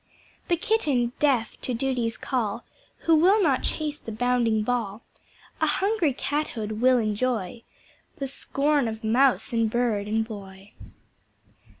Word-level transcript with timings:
The 0.47 0.57
Kitten, 0.57 1.13
deaf 1.19 1.61
to 1.61 1.75
Duty's 1.75 2.17
call, 2.17 2.65
Who 3.01 3.15
will 3.15 3.39
not 3.39 3.61
chase 3.61 3.99
the 3.99 4.11
bounding 4.11 4.63
ball, 4.63 5.03
A 5.61 5.67
hungry 5.67 6.11
Cathood 6.11 6.81
will 6.81 6.97
enjoy, 6.97 7.61
The 8.17 8.27
scorn 8.27 8.87
of 8.87 9.03
Mouse 9.03 9.53
and 9.53 9.69
Bird 9.69 10.07
and 10.07 10.27
Boy. 10.27 10.73